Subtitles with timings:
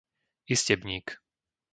[0.55, 1.07] Istebník